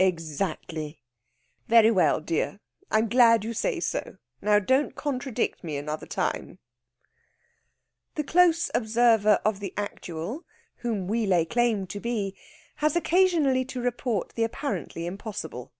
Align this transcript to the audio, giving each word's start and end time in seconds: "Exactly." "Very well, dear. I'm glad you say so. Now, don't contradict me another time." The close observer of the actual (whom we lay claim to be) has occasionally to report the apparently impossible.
"Exactly." 0.00 0.98
"Very 1.68 1.92
well, 1.92 2.20
dear. 2.20 2.58
I'm 2.90 3.08
glad 3.08 3.44
you 3.44 3.52
say 3.54 3.78
so. 3.78 4.16
Now, 4.42 4.58
don't 4.58 4.96
contradict 4.96 5.62
me 5.62 5.76
another 5.76 6.06
time." 6.06 6.58
The 8.16 8.24
close 8.24 8.68
observer 8.74 9.38
of 9.44 9.60
the 9.60 9.72
actual 9.76 10.42
(whom 10.78 11.06
we 11.06 11.24
lay 11.24 11.44
claim 11.44 11.86
to 11.86 12.00
be) 12.00 12.34
has 12.82 12.96
occasionally 12.96 13.64
to 13.66 13.80
report 13.80 14.30
the 14.34 14.42
apparently 14.42 15.06
impossible. 15.06 15.70